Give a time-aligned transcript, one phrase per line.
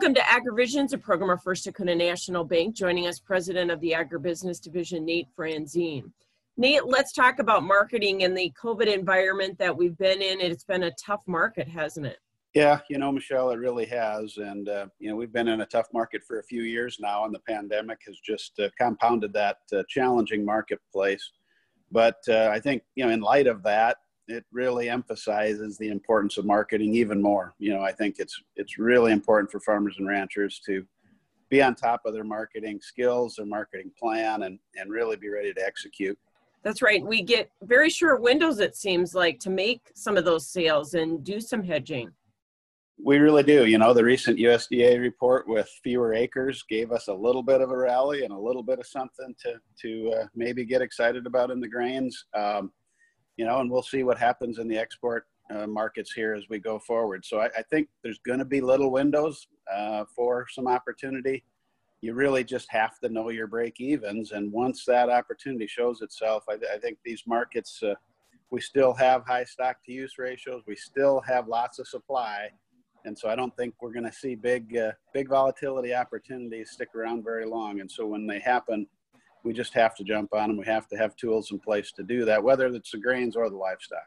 [0.00, 2.74] Welcome to AgriVisions, a program of First Dakota National Bank.
[2.74, 6.10] Joining us, President of the Agribusiness Division, Nate Franzén.
[6.56, 10.40] Nate, let's talk about marketing in the COVID environment that we've been in.
[10.40, 12.16] It's been a tough market, hasn't it?
[12.54, 14.38] Yeah, you know, Michelle, it really has.
[14.38, 17.26] And, uh, you know, we've been in a tough market for a few years now,
[17.26, 21.30] and the pandemic has just uh, compounded that uh, challenging marketplace.
[21.92, 23.98] But uh, I think, you know, in light of that,
[24.30, 27.54] it really emphasizes the importance of marketing even more.
[27.58, 30.86] You know, I think it's it's really important for farmers and ranchers to
[31.48, 35.52] be on top of their marketing skills, their marketing plan, and and really be ready
[35.52, 36.18] to execute.
[36.62, 37.04] That's right.
[37.04, 41.24] We get very short windows, it seems like, to make some of those sales and
[41.24, 42.12] do some hedging.
[43.02, 43.64] We really do.
[43.64, 47.70] You know, the recent USDA report with fewer acres gave us a little bit of
[47.70, 51.50] a rally and a little bit of something to to uh, maybe get excited about
[51.50, 52.26] in the grains.
[52.34, 52.70] Um,
[53.40, 56.58] you know, and we'll see what happens in the export uh, markets here as we
[56.58, 57.24] go forward.
[57.24, 61.42] So I, I think there's going to be little windows uh, for some opportunity.
[62.02, 66.44] You really just have to know your break evens, and once that opportunity shows itself,
[66.50, 67.82] I, I think these markets.
[67.82, 67.94] Uh,
[68.50, 70.64] we still have high stock to use ratios.
[70.66, 72.50] We still have lots of supply,
[73.06, 76.88] and so I don't think we're going to see big, uh, big volatility opportunities stick
[76.96, 77.80] around very long.
[77.80, 78.86] And so when they happen,
[79.44, 80.56] we just have to jump on them.
[80.56, 83.48] We have to have tools in place to do that, whether it's the grains or
[83.48, 84.06] the livestock.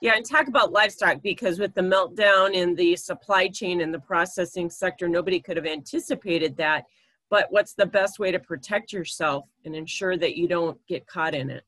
[0.00, 3.98] Yeah, and talk about livestock because with the meltdown in the supply chain and the
[3.98, 6.84] processing sector, nobody could have anticipated that.
[7.30, 11.34] But what's the best way to protect yourself and ensure that you don't get caught
[11.34, 11.64] in it?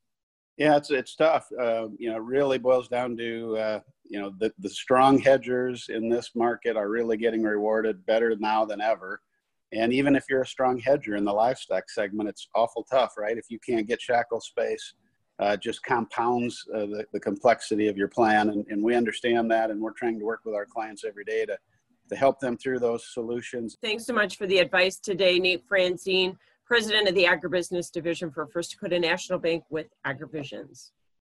[0.56, 1.48] Yeah, it's it's tough.
[1.58, 5.88] Uh, you know, it really boils down to uh, you know the the strong hedgers
[5.88, 9.20] in this market are really getting rewarded better now than ever.
[9.72, 13.36] And even if you're a strong hedger in the livestock segment, it's awful tough, right?
[13.36, 14.94] If you can't get shackle space,
[15.38, 18.48] uh, just compounds uh, the, the complexity of your plan.
[18.48, 21.44] And, and we understand that, and we're trying to work with our clients every day
[21.46, 21.56] to,
[22.08, 23.76] to help them through those solutions.
[23.82, 28.46] Thanks so much for the advice today, Nate Franzén, President of the Agribusiness Division for
[28.46, 30.90] First Dakota National Bank with AgriVisions.